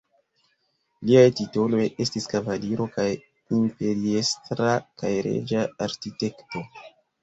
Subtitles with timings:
[1.09, 3.07] Liaj titoloj estis kavaliro kaj
[3.61, 6.71] imperiestra kaj reĝa arkitekto.